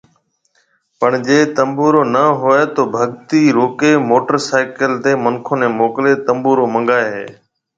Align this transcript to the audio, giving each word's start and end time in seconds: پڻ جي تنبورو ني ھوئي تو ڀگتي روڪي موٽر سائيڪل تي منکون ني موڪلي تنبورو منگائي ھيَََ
پڻ 0.99 1.11
جي 1.27 1.37
تنبورو 1.55 2.01
ني 2.13 2.25
ھوئي 2.39 2.63
تو 2.75 2.81
ڀگتي 2.93 3.41
روڪي 3.57 3.91
موٽر 4.09 4.35
سائيڪل 4.47 4.91
تي 5.03 5.11
منکون 5.23 5.57
ني 5.61 5.67
موڪلي 5.79 6.13
تنبورو 6.25 6.65
منگائي 6.73 7.07
ھيَََ 7.15 7.25